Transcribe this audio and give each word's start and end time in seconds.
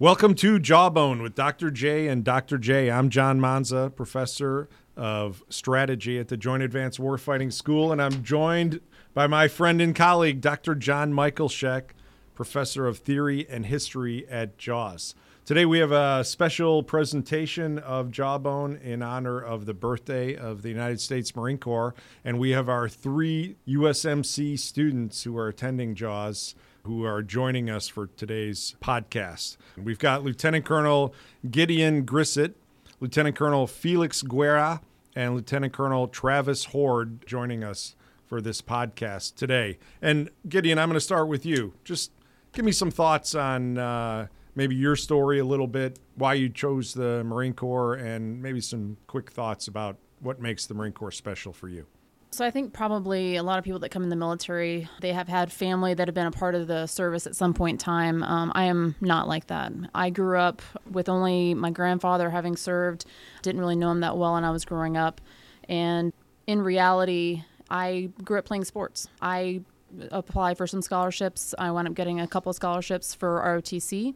Welcome 0.00 0.36
to 0.36 0.60
Jawbone 0.60 1.22
with 1.22 1.34
Dr. 1.34 1.72
J 1.72 2.06
and 2.06 2.22
Dr. 2.22 2.56
J. 2.56 2.88
I'm 2.88 3.10
John 3.10 3.40
Manza, 3.40 3.92
professor 3.92 4.68
of 4.96 5.42
strategy 5.48 6.20
at 6.20 6.28
the 6.28 6.36
Joint 6.36 6.62
Advanced 6.62 7.00
Warfighting 7.00 7.52
School, 7.52 7.90
and 7.90 8.00
I'm 8.00 8.22
joined 8.22 8.80
by 9.12 9.26
my 9.26 9.48
friend 9.48 9.80
and 9.80 9.96
colleague, 9.96 10.40
Dr. 10.40 10.76
John 10.76 11.12
Michaelshek, 11.12 11.94
professor 12.36 12.86
of 12.86 12.98
theory 12.98 13.44
and 13.50 13.66
history 13.66 14.24
at 14.28 14.56
JAWS. 14.56 15.16
Today 15.44 15.64
we 15.64 15.80
have 15.80 15.90
a 15.90 16.22
special 16.22 16.84
presentation 16.84 17.80
of 17.80 18.12
Jawbone 18.12 18.76
in 18.76 19.02
honor 19.02 19.40
of 19.40 19.66
the 19.66 19.74
birthday 19.74 20.36
of 20.36 20.62
the 20.62 20.68
United 20.68 21.00
States 21.00 21.34
Marine 21.34 21.58
Corps, 21.58 21.96
and 22.24 22.38
we 22.38 22.50
have 22.50 22.68
our 22.68 22.88
three 22.88 23.56
USMC 23.66 24.60
students 24.60 25.24
who 25.24 25.36
are 25.36 25.48
attending 25.48 25.96
JAWS 25.96 26.54
who 26.84 27.04
are 27.04 27.22
joining 27.22 27.68
us 27.68 27.88
for 27.88 28.06
today's 28.06 28.74
podcast. 28.82 29.56
We've 29.76 29.98
got 29.98 30.24
Lieutenant 30.24 30.64
Colonel 30.64 31.14
Gideon 31.50 32.04
Grissett, 32.04 32.54
Lieutenant 33.00 33.36
Colonel 33.36 33.66
Felix 33.66 34.22
Guerra, 34.22 34.80
and 35.14 35.34
Lieutenant 35.34 35.72
Colonel 35.72 36.08
Travis 36.08 36.66
Horde 36.66 37.26
joining 37.26 37.64
us 37.64 37.94
for 38.26 38.40
this 38.40 38.62
podcast 38.62 39.34
today. 39.34 39.78
And 40.02 40.30
Gideon, 40.48 40.78
I'm 40.78 40.88
going 40.88 40.94
to 40.94 41.00
start 41.00 41.28
with 41.28 41.44
you. 41.46 41.74
Just 41.84 42.12
give 42.52 42.64
me 42.64 42.72
some 42.72 42.90
thoughts 42.90 43.34
on 43.34 43.78
uh, 43.78 44.28
maybe 44.54 44.74
your 44.74 44.96
story 44.96 45.38
a 45.38 45.44
little 45.44 45.66
bit, 45.66 45.98
why 46.14 46.34
you 46.34 46.48
chose 46.48 46.94
the 46.94 47.24
Marine 47.24 47.54
Corps, 47.54 47.94
and 47.94 48.42
maybe 48.42 48.60
some 48.60 48.96
quick 49.06 49.30
thoughts 49.30 49.68
about 49.68 49.96
what 50.20 50.40
makes 50.40 50.66
the 50.66 50.74
Marine 50.74 50.92
Corps 50.92 51.12
special 51.12 51.52
for 51.52 51.68
you. 51.68 51.86
So 52.30 52.44
I 52.44 52.50
think 52.50 52.72
probably 52.72 53.36
a 53.36 53.42
lot 53.42 53.58
of 53.58 53.64
people 53.64 53.80
that 53.80 53.88
come 53.88 54.02
in 54.02 54.10
the 54.10 54.16
military, 54.16 54.88
they 55.00 55.12
have 55.12 55.28
had 55.28 55.50
family 55.50 55.94
that 55.94 56.06
have 56.08 56.14
been 56.14 56.26
a 56.26 56.30
part 56.30 56.54
of 56.54 56.66
the 56.66 56.86
service 56.86 57.26
at 57.26 57.34
some 57.34 57.54
point 57.54 57.74
in 57.74 57.78
time. 57.78 58.22
Um, 58.22 58.52
I 58.54 58.64
am 58.64 58.94
not 59.00 59.26
like 59.26 59.46
that. 59.46 59.72
I 59.94 60.10
grew 60.10 60.38
up 60.38 60.60
with 60.90 61.08
only 61.08 61.54
my 61.54 61.70
grandfather 61.70 62.30
having 62.30 62.56
served. 62.56 63.06
Didn't 63.42 63.60
really 63.60 63.76
know 63.76 63.90
him 63.90 64.00
that 64.00 64.16
well 64.16 64.34
when 64.34 64.44
I 64.44 64.50
was 64.50 64.64
growing 64.64 64.96
up, 64.96 65.20
and 65.68 66.12
in 66.46 66.60
reality, 66.60 67.44
I 67.70 68.10
grew 68.22 68.38
up 68.38 68.44
playing 68.44 68.64
sports. 68.64 69.08
I 69.22 69.62
applied 70.10 70.58
for 70.58 70.66
some 70.66 70.82
scholarships. 70.82 71.54
I 71.58 71.70
wound 71.70 71.88
up 71.88 71.94
getting 71.94 72.20
a 72.20 72.26
couple 72.26 72.50
of 72.50 72.56
scholarships 72.56 73.14
for 73.14 73.42
ROTC, 73.42 74.14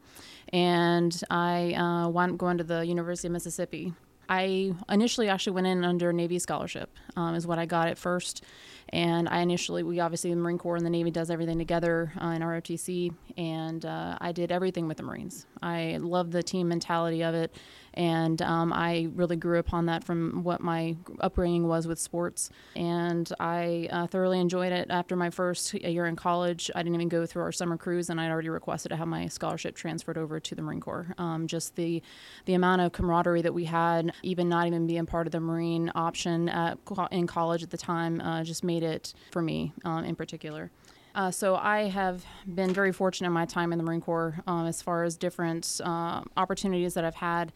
and 0.53 1.23
I 1.31 1.73
uh, 1.73 2.09
wound 2.09 2.33
up 2.33 2.39
going 2.39 2.59
to 2.59 2.65
the 2.65 2.87
University 2.87 3.29
of 3.29 3.33
Mississippi. 3.33 3.95
I 4.33 4.73
initially 4.89 5.29
actually 5.29 5.53
went 5.53 5.67
in 5.67 5.85
under 5.85 6.11
Navy 6.11 6.39
scholarship, 6.39 6.89
um, 7.17 7.35
is 7.35 7.47
what 7.47 7.59
I 7.59 7.67
got 7.67 7.89
at 7.89 7.99
first. 7.99 8.43
And 8.89 9.29
I 9.29 9.41
initially, 9.41 9.83
we 9.83 10.01
obviously, 10.01 10.31
the 10.31 10.37
Marine 10.37 10.57
Corps 10.57 10.77
and 10.77 10.87
the 10.87 10.91
Navy 10.91 11.11
does 11.11 11.31
everything 11.31 11.59
together 11.59 12.15
uh, 12.19 12.29
in 12.29 12.41
ROTC. 12.41 13.15
And 13.37 13.85
uh, 13.85 14.17
I 14.23 14.33
did 14.33 14.51
everything 14.51 14.89
with 14.89 14.97
the 14.97 15.03
Marines. 15.03 15.45
I 15.63 15.99
love 16.01 16.31
the 16.31 16.43
team 16.43 16.69
mentality 16.69 17.23
of 17.23 17.35
it. 17.35 17.55
And 17.95 18.41
um, 18.43 18.73
I 18.73 19.09
really 19.15 19.37
grew 19.37 19.59
upon 19.59 19.87
that 19.87 20.05
from 20.05 20.43
what 20.45 20.61
my 20.61 20.97
upbringing 21.21 21.69
was 21.69 21.87
with 21.87 21.99
sports. 21.99 22.51
And 22.75 23.31
I 23.39 23.89
uh, 23.91 24.07
thoroughly 24.07 24.41
enjoyed 24.41 24.73
it. 24.73 24.89
After 24.91 25.17
my 25.17 25.31
first 25.31 25.75
year 25.75 26.07
in 26.07 26.17
college, 26.17 26.71
I 26.75 26.83
didn't 26.83 26.95
even 26.95 27.09
go 27.09 27.27
through 27.27 27.43
our 27.43 27.53
summer 27.53 27.77
cruise, 27.77 28.11
and 28.11 28.21
I'd 28.21 28.31
already 28.31 28.49
requested 28.49 28.91
to 28.91 28.97
have 28.97 29.09
my 29.09 29.27
scholarship 29.29 29.75
transferred 29.75 30.19
over 30.19 30.41
to 30.41 30.55
the 30.55 30.63
Marine 30.63 30.81
Corps. 30.81 31.15
Um, 31.19 31.47
just 31.47 31.77
the 31.77 32.03
the 32.47 32.55
amount 32.55 32.81
of 32.83 32.93
camaraderie 32.93 33.43
that 33.43 33.55
we 33.55 33.65
had, 33.65 34.13
even 34.23 34.49
not 34.49 34.67
even 34.67 34.87
being 34.87 35.07
part 35.07 35.27
of 35.27 35.33
the 35.33 35.41
Marine 35.41 35.91
option 35.95 36.49
at, 36.49 36.79
in 37.11 37.27
college 37.27 37.63
at 37.63 37.71
the 37.71 37.77
time, 37.77 38.21
uh, 38.21 38.43
just 38.43 38.65
made 38.65 38.83
it 38.83 39.15
for 39.31 39.43
me 39.43 39.73
um, 39.85 40.05
in 40.05 40.15
particular. 40.15 40.71
Uh, 41.15 41.31
so 41.31 41.57
I 41.57 41.89
have 41.89 42.25
been 42.47 42.73
very 42.73 42.93
fortunate 42.93 43.27
in 43.27 43.33
my 43.33 43.45
time 43.45 43.73
in 43.73 43.79
the 43.79 43.85
Marine 43.85 44.01
Corps 44.01 44.41
um, 44.47 44.67
as 44.67 44.81
far 44.81 45.05
as 45.05 45.17
different 45.17 45.81
uh, 45.85 46.23
opportunities 46.37 46.95
that 46.95 47.05
I've 47.05 47.15
had 47.15 47.53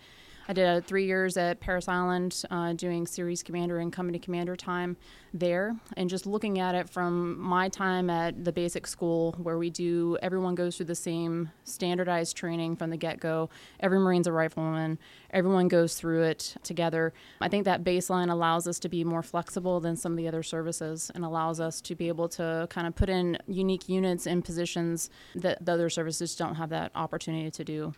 I 0.48 0.52
did 0.52 0.64
uh, 0.64 0.80
three 0.80 1.06
years 1.06 1.36
at 1.36 1.58
Parris 1.58 1.88
Island 1.88 2.44
uh, 2.52 2.72
doing 2.74 3.04
series 3.04 3.42
commander 3.42 3.80
and 3.80 3.92
company 3.92 4.20
commander 4.20 4.54
time 4.54 4.96
there. 5.34 5.74
And 5.96 6.08
just 6.08 6.24
looking 6.24 6.60
at 6.60 6.76
it 6.76 6.88
from 6.88 7.38
my 7.40 7.68
time 7.68 8.08
at 8.10 8.44
the 8.44 8.52
basic 8.52 8.86
school, 8.86 9.34
where 9.42 9.58
we 9.58 9.70
do, 9.70 10.16
everyone 10.22 10.54
goes 10.54 10.76
through 10.76 10.86
the 10.86 10.94
same 10.94 11.50
standardized 11.64 12.36
training 12.36 12.76
from 12.76 12.90
the 12.90 12.96
get 12.96 13.18
go. 13.18 13.50
Every 13.80 13.98
Marine's 13.98 14.28
a 14.28 14.32
rifleman, 14.32 15.00
everyone 15.30 15.66
goes 15.66 15.96
through 15.96 16.22
it 16.22 16.54
together. 16.62 17.12
I 17.40 17.48
think 17.48 17.64
that 17.64 17.82
baseline 17.82 18.30
allows 18.30 18.68
us 18.68 18.78
to 18.80 18.88
be 18.88 19.02
more 19.02 19.24
flexible 19.24 19.80
than 19.80 19.96
some 19.96 20.12
of 20.12 20.18
the 20.18 20.28
other 20.28 20.44
services 20.44 21.10
and 21.14 21.24
allows 21.24 21.58
us 21.58 21.80
to 21.80 21.96
be 21.96 22.06
able 22.06 22.28
to 22.30 22.68
kind 22.70 22.86
of 22.86 22.94
put 22.94 23.08
in 23.08 23.36
unique 23.48 23.88
units 23.88 24.28
in 24.28 24.42
positions 24.42 25.10
that 25.34 25.64
the 25.64 25.72
other 25.72 25.90
services 25.90 26.36
don't 26.36 26.54
have 26.54 26.70
that 26.70 26.92
opportunity 26.94 27.50
to 27.50 27.64
do. 27.64 27.94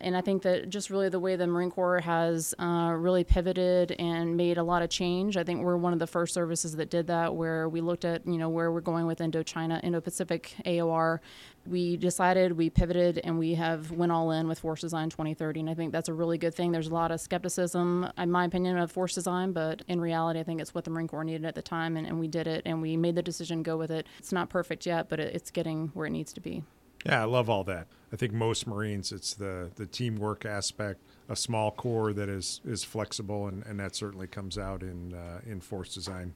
And 0.00 0.16
I 0.16 0.20
think 0.20 0.42
that 0.42 0.68
just 0.68 0.90
really 0.90 1.08
the 1.08 1.20
way 1.20 1.36
the 1.36 1.46
Marine 1.46 1.70
Corps 1.70 2.00
has 2.00 2.54
uh, 2.58 2.94
really 2.96 3.24
pivoted 3.24 3.92
and 3.92 4.36
made 4.36 4.58
a 4.58 4.62
lot 4.62 4.82
of 4.82 4.90
change. 4.90 5.36
I 5.36 5.44
think 5.44 5.62
we're 5.62 5.76
one 5.76 5.92
of 5.92 5.98
the 5.98 6.06
first 6.06 6.34
services 6.34 6.76
that 6.76 6.90
did 6.90 7.06
that, 7.06 7.34
where 7.34 7.68
we 7.68 7.80
looked 7.80 8.04
at 8.04 8.26
you 8.26 8.36
know 8.36 8.48
where 8.48 8.70
we're 8.72 8.80
going 8.80 9.06
with 9.06 9.18
Indochina, 9.20 9.82
Indo-Pacific 9.82 10.54
AOR. 10.66 11.20
We 11.66 11.96
decided, 11.96 12.52
we 12.52 12.68
pivoted, 12.68 13.20
and 13.24 13.38
we 13.38 13.54
have 13.54 13.90
went 13.90 14.12
all 14.12 14.32
in 14.32 14.48
with 14.48 14.58
Force 14.58 14.82
Design 14.82 15.08
2030. 15.08 15.60
And 15.60 15.70
I 15.70 15.74
think 15.74 15.92
that's 15.92 16.10
a 16.10 16.12
really 16.12 16.36
good 16.36 16.54
thing. 16.54 16.72
There's 16.72 16.88
a 16.88 16.94
lot 16.94 17.10
of 17.10 17.20
skepticism, 17.20 18.06
in 18.18 18.30
my 18.30 18.44
opinion, 18.44 18.76
of 18.76 18.92
Force 18.92 19.14
Design, 19.14 19.52
but 19.52 19.82
in 19.88 20.00
reality, 20.00 20.40
I 20.40 20.42
think 20.42 20.60
it's 20.60 20.74
what 20.74 20.84
the 20.84 20.90
Marine 20.90 21.08
Corps 21.08 21.24
needed 21.24 21.46
at 21.46 21.54
the 21.54 21.62
time, 21.62 21.96
and, 21.96 22.06
and 22.06 22.20
we 22.20 22.28
did 22.28 22.46
it, 22.46 22.62
and 22.66 22.82
we 22.82 22.96
made 22.98 23.14
the 23.14 23.22
decision 23.22 23.62
go 23.62 23.78
with 23.78 23.90
it. 23.90 24.06
It's 24.18 24.32
not 24.32 24.50
perfect 24.50 24.84
yet, 24.84 25.08
but 25.08 25.20
it, 25.20 25.34
it's 25.34 25.50
getting 25.50 25.88
where 25.94 26.06
it 26.06 26.10
needs 26.10 26.34
to 26.34 26.40
be. 26.40 26.64
Yeah, 27.04 27.22
I 27.22 27.24
love 27.24 27.50
all 27.50 27.64
that. 27.64 27.86
I 28.12 28.16
think 28.16 28.32
most 28.32 28.66
Marines, 28.66 29.12
it's 29.12 29.34
the 29.34 29.70
the 29.74 29.86
teamwork 29.86 30.44
aspect, 30.46 31.00
a 31.28 31.36
small 31.36 31.70
corps 31.70 32.12
that 32.14 32.28
is 32.28 32.60
is 32.64 32.84
flexible, 32.84 33.46
and, 33.48 33.64
and 33.66 33.78
that 33.80 33.94
certainly 33.94 34.26
comes 34.26 34.56
out 34.56 34.82
in 34.82 35.14
uh, 35.14 35.40
in 35.44 35.60
Force 35.60 35.92
Design 35.92 36.34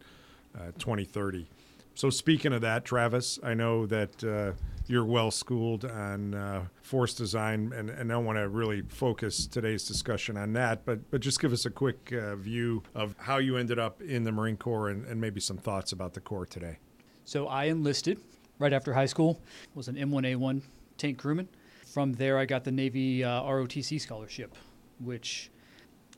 uh, 0.55 0.73
2030. 0.79 1.49
So 1.95 2.11
speaking 2.11 2.53
of 2.53 2.61
that, 2.61 2.85
Travis, 2.85 3.41
I 3.43 3.55
know 3.55 3.85
that 3.87 4.23
uh, 4.23 4.53
you're 4.87 5.05
well 5.05 5.33
schooled 5.33 5.85
on 5.85 6.33
uh, 6.33 6.67
force 6.81 7.13
design, 7.13 7.73
and, 7.75 7.91
and 7.91 8.13
I 8.13 8.17
want 8.19 8.39
to 8.39 8.49
really 8.49 8.83
focus 8.83 9.49
today's 9.49 9.85
discussion 9.85 10.37
on 10.37 10.53
that, 10.53 10.85
but 10.85 11.11
but 11.11 11.21
just 11.21 11.41
give 11.41 11.53
us 11.53 11.67
a 11.67 11.71
quick 11.71 12.13
uh, 12.13 12.37
view 12.37 12.83
of 12.95 13.15
how 13.19 13.39
you 13.39 13.57
ended 13.57 13.79
up 13.79 14.01
in 14.01 14.25
the 14.25 14.31
Marine 14.31 14.57
Corps 14.57 14.91
and, 14.91 15.07
and 15.07 15.21
maybe 15.21 15.41
some 15.41 15.57
thoughts 15.57 15.91
about 15.93 16.15
the 16.15 16.21
Corps 16.21 16.47
today. 16.47 16.79
So 17.25 17.49
I 17.49 17.65
enlisted 17.65 18.21
right 18.59 18.73
after 18.73 18.93
high 18.93 19.07
school. 19.07 19.41
Was 19.75 19.89
an 19.89 19.97
M1A1 19.97 20.63
tank 20.97 21.19
crewman. 21.19 21.49
From 21.87 22.13
there, 22.13 22.39
I 22.39 22.45
got 22.45 22.65
the 22.65 22.73
Navy 22.73 23.25
uh, 23.25 23.43
ROTC 23.43 24.01
scholarship, 24.01 24.55
which 25.01 25.51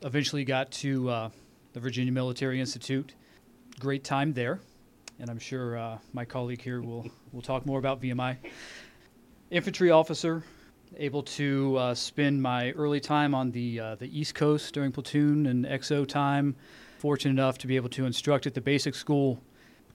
eventually 0.03 0.43
got 0.43 0.71
to 0.71 1.09
uh, 1.09 1.29
the 1.73 1.79
Virginia 1.79 2.11
Military 2.11 2.59
Institute. 2.59 3.13
Great 3.79 4.03
time 4.03 4.33
there, 4.33 4.59
and 5.19 5.29
I'm 5.29 5.39
sure 5.39 5.77
uh, 5.77 5.97
my 6.13 6.25
colleague 6.25 6.61
here 6.61 6.81
will 6.81 7.09
will 7.31 7.41
talk 7.41 7.65
more 7.65 7.79
about 7.79 8.01
VMI. 8.01 8.37
Infantry 9.49 9.91
officer, 9.91 10.43
able 10.97 11.23
to 11.23 11.77
uh, 11.77 11.93
spend 11.93 12.41
my 12.41 12.71
early 12.71 12.99
time 12.99 13.33
on 13.33 13.51
the 13.51 13.79
uh, 13.79 13.95
the 13.95 14.19
East 14.19 14.35
Coast 14.35 14.73
during 14.73 14.91
platoon 14.91 15.45
and 15.45 15.65
XO 15.65 16.07
time. 16.07 16.55
Fortunate 16.97 17.31
enough 17.31 17.57
to 17.59 17.67
be 17.67 17.77
able 17.77 17.89
to 17.89 18.05
instruct 18.05 18.45
at 18.45 18.53
the 18.53 18.61
basic 18.61 18.93
school, 18.93 19.41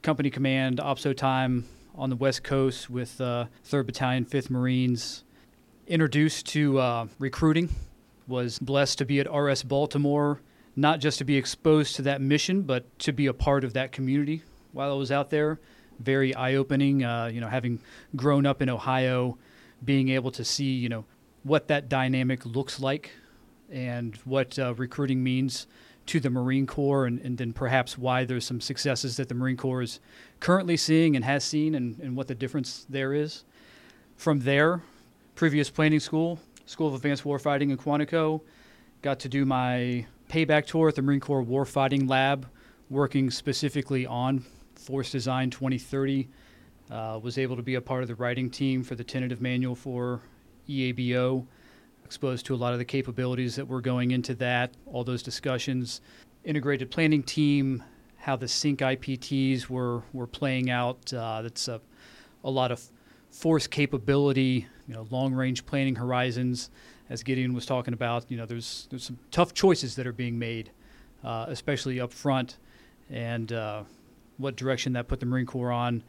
company 0.02 0.30
command, 0.30 0.80
OPSO 0.80 1.16
time 1.16 1.64
on 1.96 2.10
the 2.10 2.16
West 2.16 2.42
Coast 2.42 2.90
with 2.90 3.20
uh, 3.20 3.46
3rd 3.64 3.86
Battalion, 3.86 4.24
5th 4.24 4.50
Marines. 4.50 5.24
Introduced 5.86 6.46
to 6.46 6.78
uh, 6.78 7.06
recruiting, 7.18 7.70
was 8.26 8.58
blessed 8.58 8.98
to 8.98 9.04
be 9.04 9.20
at 9.20 9.32
RS 9.32 9.62
Baltimore, 9.62 10.40
not 10.74 11.00
just 11.00 11.18
to 11.18 11.24
be 11.24 11.36
exposed 11.36 11.96
to 11.96 12.02
that 12.02 12.20
mission, 12.20 12.62
but 12.62 12.98
to 13.00 13.12
be 13.12 13.26
a 13.26 13.32
part 13.32 13.64
of 13.64 13.72
that 13.74 13.92
community 13.92 14.42
while 14.72 14.90
I 14.90 14.94
was 14.94 15.10
out 15.10 15.30
there. 15.30 15.58
Very 16.00 16.34
eye-opening, 16.34 17.04
uh, 17.04 17.30
you 17.32 17.40
know, 17.40 17.48
having 17.48 17.78
grown 18.14 18.44
up 18.44 18.60
in 18.60 18.68
Ohio, 18.68 19.38
being 19.84 20.10
able 20.10 20.30
to 20.32 20.44
see, 20.44 20.72
you 20.72 20.88
know, 20.88 21.04
what 21.44 21.68
that 21.68 21.88
dynamic 21.88 22.44
looks 22.44 22.80
like 22.80 23.12
and 23.70 24.16
what 24.24 24.58
uh, 24.58 24.74
recruiting 24.74 25.22
means 25.22 25.66
to 26.06 26.20
the 26.20 26.30
Marine 26.30 26.66
Corps, 26.66 27.06
and, 27.06 27.18
and, 27.20 27.36
then 27.36 27.52
perhaps 27.52 27.98
why 27.98 28.24
there's 28.24 28.44
some 28.44 28.60
successes 28.60 29.16
that 29.16 29.28
the 29.28 29.34
Marine 29.34 29.56
Corps 29.56 29.82
is 29.82 30.00
currently 30.40 30.76
seeing 30.76 31.16
and 31.16 31.24
has 31.24 31.44
seen, 31.44 31.74
and, 31.74 31.98
and 31.98 32.16
what 32.16 32.28
the 32.28 32.34
difference 32.34 32.86
there 32.88 33.12
is. 33.12 33.44
From 34.16 34.40
there, 34.40 34.82
previous 35.34 35.68
planning 35.68 36.00
school, 36.00 36.38
School 36.64 36.88
of 36.88 36.94
Advanced 36.94 37.24
Warfighting 37.24 37.70
in 37.70 37.76
Quantico, 37.76 38.40
got 39.02 39.20
to 39.20 39.28
do 39.28 39.44
my 39.44 40.06
payback 40.28 40.66
tour 40.66 40.88
at 40.88 40.94
the 40.94 41.02
Marine 41.02 41.20
Corps 41.20 41.44
Warfighting 41.44 42.08
Lab, 42.08 42.48
working 42.90 43.30
specifically 43.30 44.06
on 44.06 44.44
Force 44.74 45.10
Design 45.10 45.50
2030. 45.50 46.28
Uh, 46.88 47.18
was 47.20 47.36
able 47.36 47.56
to 47.56 47.62
be 47.62 47.74
a 47.74 47.80
part 47.80 48.02
of 48.02 48.08
the 48.08 48.14
writing 48.14 48.48
team 48.48 48.84
for 48.84 48.94
the 48.94 49.02
tentative 49.02 49.40
manual 49.40 49.74
for 49.74 50.20
EABO 50.68 51.44
exposed 52.06 52.46
to 52.46 52.54
a 52.54 52.56
lot 52.56 52.72
of 52.72 52.78
the 52.78 52.84
capabilities 52.84 53.56
that 53.56 53.66
were 53.66 53.80
going 53.80 54.12
into 54.12 54.34
that, 54.36 54.72
all 54.86 55.04
those 55.04 55.22
discussions, 55.22 56.00
integrated 56.44 56.90
planning 56.90 57.22
team, 57.22 57.82
how 58.16 58.36
the 58.36 58.48
sync 58.48 58.78
IPTs 58.80 59.68
were, 59.68 60.02
were 60.12 60.26
playing 60.26 60.70
out. 60.70 61.12
Uh, 61.12 61.42
that's 61.42 61.68
a, 61.68 61.80
a 62.44 62.50
lot 62.50 62.70
of 62.72 62.80
force 63.30 63.66
capability, 63.66 64.66
you 64.88 64.94
know, 64.94 65.06
long 65.10 65.34
range 65.34 65.66
planning 65.66 65.96
horizons, 65.96 66.70
as 67.10 67.22
Gideon 67.22 67.52
was 67.52 67.66
talking 67.66 67.92
about. 67.92 68.30
You 68.30 68.36
know, 68.36 68.46
there's 68.46 68.86
there's 68.90 69.04
some 69.04 69.18
tough 69.30 69.52
choices 69.52 69.96
that 69.96 70.06
are 70.06 70.12
being 70.12 70.38
made, 70.38 70.70
uh, 71.24 71.46
especially 71.48 72.00
up 72.00 72.12
front, 72.12 72.58
and 73.10 73.52
uh, 73.52 73.82
what 74.38 74.56
direction 74.56 74.92
that 74.94 75.08
put 75.08 75.20
the 75.20 75.26
Marine 75.26 75.46
Corps 75.46 75.72
on. 75.72 76.02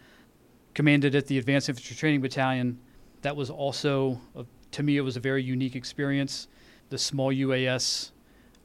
Commanded 0.74 1.16
at 1.16 1.28
the 1.28 1.38
Advanced 1.38 1.70
Infantry 1.70 1.96
Training 1.96 2.22
Battalion. 2.22 2.78
That 3.24 3.36
was 3.36 3.50
also, 3.50 4.22
a, 4.36 4.46
to 4.72 4.84
me, 4.84 4.98
it 4.98 5.02
was 5.02 5.18
a 5.18 5.20
very 5.20 5.44
unique 5.44 5.76
experience. 5.76 6.48
The 6.90 6.98
small 6.98 7.34
UAS 7.34 8.12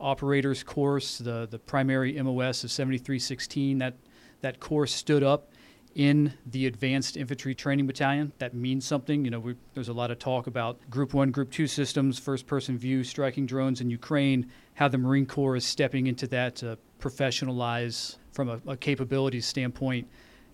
operators 0.01 0.63
course, 0.63 1.19
the 1.19 1.47
the 1.51 1.59
primary 1.59 2.21
MOS 2.21 2.65
of 2.65 2.71
7316. 2.71 3.79
That 3.79 3.95
that 4.41 4.61
course 4.61 4.93
stood 4.93 5.23
up 5.23 5.49
in 5.95 6.33
the 6.47 6.67
Advanced 6.67 7.17
Infantry 7.17 7.55
Training 7.55 7.87
Battalion. 7.87 8.33
That 8.39 8.55
means 8.55 8.87
something. 8.87 9.25
You 9.25 9.31
know, 9.31 9.41
we, 9.41 9.55
there's 9.75 9.89
a 9.89 9.93
lot 9.93 10.11
of 10.11 10.19
talk 10.19 10.47
about 10.47 10.79
Group 10.91 11.15
One, 11.15 11.31
Group 11.31 11.51
Two 11.51 11.67
systems, 11.67 12.19
first-person 12.19 12.79
view, 12.79 13.05
striking 13.05 13.47
drones 13.47 13.81
in 13.81 13.91
Ukraine. 13.91 14.51
How 14.75 14.89
the 14.89 14.99
Marine 14.99 15.27
Corps 15.27 15.57
is 15.57 15.65
stepping 15.65 16.07
into 16.07 16.27
that 16.29 16.57
to 16.57 16.79
professionalize 17.01 18.17
from 18.33 18.49
a, 18.49 18.61
a 18.67 18.77
capabilities 18.77 19.47
standpoint 19.47 20.09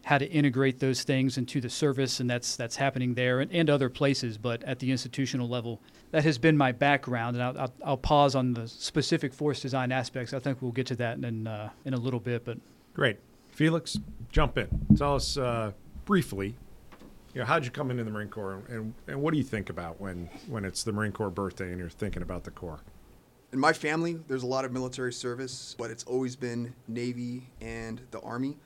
how 0.04 0.18
to 0.18 0.26
integrate 0.30 0.80
those 0.80 1.02
things 1.02 1.38
into 1.38 1.60
the 1.60 1.70
service, 1.70 2.20
and 2.20 2.28
that's 2.30 2.56
that's 2.56 2.76
happening 2.76 3.14
there 3.14 3.40
and, 3.40 3.52
and 3.52 3.68
other 3.68 3.88
places. 3.88 4.38
But 4.38 4.62
at 4.62 4.78
the 4.78 4.90
institutional 4.90 5.48
level, 5.48 5.80
that 6.10 6.24
has 6.24 6.38
been 6.38 6.56
my 6.56 6.72
background, 6.72 7.36
and 7.36 7.42
I'll, 7.42 7.58
I'll, 7.58 7.74
I'll 7.84 7.96
pause 7.96 8.34
on 8.34 8.54
the 8.54 8.66
specific 8.68 9.34
force 9.34 9.60
design 9.60 9.92
aspects. 9.92 10.32
I 10.32 10.38
think 10.38 10.62
we'll 10.62 10.72
get 10.72 10.86
to 10.88 10.96
that 10.96 11.18
in 11.18 11.46
uh, 11.46 11.70
in 11.84 11.94
a 11.94 11.98
little 11.98 12.20
bit. 12.20 12.44
But 12.44 12.58
Great. 12.94 13.18
Felix, 13.50 13.98
jump 14.30 14.56
in. 14.56 14.68
Tell 14.96 15.16
us 15.16 15.36
uh, 15.36 15.72
briefly, 16.04 16.54
you 17.34 17.40
know, 17.40 17.46
how'd 17.46 17.64
you 17.64 17.70
come 17.70 17.90
into 17.90 18.04
the 18.04 18.10
Marine 18.10 18.28
Corps, 18.28 18.62
and, 18.68 18.94
and 19.06 19.20
what 19.20 19.32
do 19.32 19.38
you 19.38 19.44
think 19.44 19.68
about 19.70 20.00
when, 20.00 20.28
when 20.48 20.64
it's 20.64 20.82
the 20.82 20.92
Marine 20.92 21.12
Corps 21.12 21.30
birthday 21.30 21.70
and 21.70 21.78
you're 21.78 21.90
thinking 21.90 22.22
about 22.22 22.44
the 22.44 22.50
Corps? 22.50 22.80
In 23.52 23.58
my 23.58 23.72
family, 23.72 24.18
there's 24.28 24.42
a 24.42 24.46
lot 24.46 24.64
of 24.64 24.72
military 24.72 25.12
service, 25.12 25.74
but 25.78 25.90
it's 25.90 26.04
always 26.04 26.36
been 26.36 26.74
Navy 26.86 27.48
and 27.60 28.00
the 28.10 28.20
Army. 28.20 28.56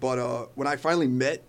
But 0.00 0.18
uh, 0.18 0.46
when 0.54 0.66
I 0.66 0.76
finally 0.76 1.06
met 1.06 1.44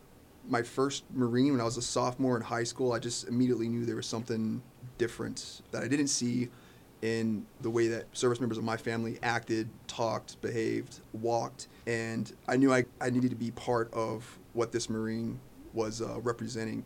my 0.48 0.62
first 0.62 1.06
Marine 1.13 1.53
when 1.53 1.62
I 1.62 1.63
was 1.63 1.77
a 1.77 1.81
sophomore 1.81 2.36
in 2.36 2.44
high 2.44 2.65
school, 2.65 2.92
I 2.92 3.00
just 3.00 3.27
immediately 3.27 3.69
knew 3.69 3.86
there 3.86 3.95
was 3.95 4.06
something 4.06 4.62
different 4.98 5.62
that 5.71 5.83
I 5.83 5.88
didn't 5.88 6.07
see 6.07 6.50
in 7.01 7.45
the 7.62 7.69
way 7.69 7.88
that 7.88 8.06
service 8.15 8.39
members 8.39 8.57
of 8.57 8.63
my 8.63 8.77
family 8.77 9.18
acted, 9.24 9.69
talked, 9.88 10.39
behaved, 10.42 11.00
walked. 11.13 11.68
And 11.88 12.31
I 12.48 12.57
knew 12.57 12.74
I, 12.74 12.86
I 13.00 13.09
needed 13.09 13.31
to 13.31 13.36
be 13.36 13.51
part 13.51 13.92
of 13.94 14.39
what 14.53 14.71
this 14.71 14.89
Marine 14.89 15.39
was 15.74 16.01
uh, 16.01 16.19
representing. 16.19 16.83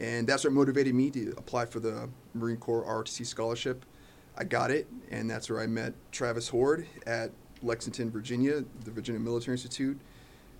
And 0.00 0.26
that's 0.26 0.44
what 0.44 0.52
motivated 0.52 0.94
me 0.94 1.10
to 1.12 1.30
apply 1.38 1.66
for 1.66 1.80
the 1.80 2.10
Marine 2.34 2.56
Corps 2.56 2.84
ROTC 2.84 3.24
scholarship. 3.24 3.86
I 4.36 4.44
got 4.44 4.70
it, 4.70 4.88
and 5.10 5.30
that's 5.30 5.48
where 5.48 5.60
I 5.60 5.66
met 5.66 5.94
Travis 6.10 6.48
Horde 6.48 6.86
at 7.06 7.30
Lexington, 7.62 8.10
Virginia, 8.10 8.64
the 8.84 8.90
Virginia 8.90 9.20
Military 9.20 9.54
Institute. 9.54 9.98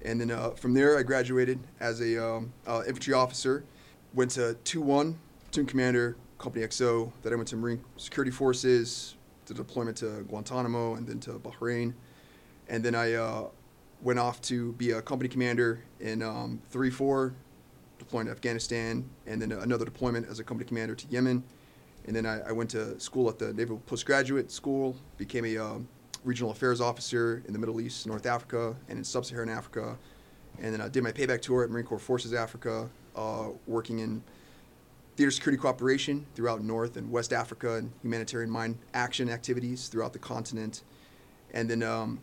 And 0.04 0.20
then 0.20 0.30
uh, 0.30 0.50
from 0.50 0.74
there, 0.74 0.98
I 0.98 1.02
graduated 1.02 1.58
as 1.80 2.00
a 2.00 2.24
um, 2.24 2.52
uh, 2.66 2.82
infantry 2.86 3.14
officer. 3.14 3.64
Went 4.12 4.32
to 4.32 4.56
2-1, 4.64 5.14
platoon 5.44 5.66
commander, 5.66 6.16
Company 6.38 6.66
XO. 6.66 7.10
Then 7.22 7.32
I 7.32 7.36
went 7.36 7.48
to 7.48 7.56
Marine 7.56 7.82
Security 7.96 8.30
Forces, 8.30 9.14
to 9.46 9.54
deployment 9.54 9.96
to 9.98 10.24
Guantanamo, 10.28 10.94
and 10.94 11.06
then 11.06 11.20
to 11.20 11.32
Bahrain. 11.32 11.94
And 12.68 12.84
then 12.84 12.94
I 12.94 13.14
uh, 13.14 13.44
went 14.02 14.18
off 14.18 14.40
to 14.42 14.72
be 14.72 14.92
a 14.92 15.02
company 15.02 15.28
commander 15.28 15.82
in 16.00 16.22
um, 16.22 16.60
3-4, 16.72 17.32
deploying 17.98 18.26
to 18.26 18.32
Afghanistan, 18.32 19.08
and 19.26 19.40
then 19.40 19.52
another 19.52 19.84
deployment 19.84 20.28
as 20.28 20.38
a 20.38 20.44
company 20.44 20.66
commander 20.66 20.94
to 20.94 21.06
Yemen. 21.08 21.42
And 22.06 22.14
then 22.14 22.26
I, 22.26 22.40
I 22.48 22.52
went 22.52 22.70
to 22.70 22.98
school 23.00 23.28
at 23.30 23.38
the 23.38 23.52
Naval 23.54 23.78
Postgraduate 23.86 24.50
School, 24.50 24.96
became 25.16 25.44
a 25.46 25.56
um, 25.56 25.88
regional 26.24 26.50
affairs 26.50 26.80
officer 26.80 27.42
in 27.46 27.52
the 27.52 27.58
Middle 27.58 27.80
East, 27.80 28.06
North 28.06 28.26
Africa, 28.26 28.74
and 28.88 28.98
in 28.98 29.04
Sub-Saharan 29.04 29.48
Africa. 29.48 29.96
And 30.60 30.72
then 30.72 30.80
I 30.80 30.88
did 30.88 31.02
my 31.02 31.12
payback 31.12 31.42
tour 31.42 31.64
at 31.64 31.70
Marine 31.70 31.84
Corps 31.84 31.98
Forces 31.98 32.32
Africa, 32.32 32.88
uh, 33.14 33.48
working 33.66 33.98
in 33.98 34.22
theater 35.16 35.30
security 35.30 35.60
cooperation 35.60 36.26
throughout 36.34 36.62
North 36.62 36.96
and 36.96 37.10
West 37.10 37.32
Africa 37.32 37.74
and 37.76 37.92
humanitarian 38.02 38.50
mine 38.50 38.78
action 38.94 39.28
activities 39.28 39.88
throughout 39.88 40.12
the 40.12 40.18
continent. 40.18 40.82
And 41.52 41.70
then 41.70 41.82
um, 41.82 42.20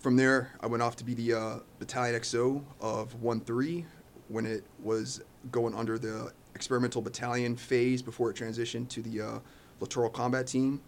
from 0.00 0.16
there, 0.16 0.52
I 0.60 0.66
went 0.66 0.82
off 0.82 0.96
to 0.96 1.04
be 1.04 1.14
the 1.14 1.32
uh, 1.32 1.56
Battalion 1.78 2.20
XO 2.20 2.62
of 2.80 3.18
1-3 3.22 3.84
when 4.28 4.44
it 4.44 4.64
was 4.82 5.22
going 5.50 5.74
under 5.74 5.98
the 5.98 6.32
experimental 6.54 7.00
battalion 7.00 7.56
phase 7.56 8.02
before 8.02 8.30
it 8.30 8.36
transitioned 8.36 8.88
to 8.88 9.02
the 9.02 9.20
uh, 9.20 9.38
littoral 9.80 10.10
combat 10.10 10.46
team. 10.46 10.80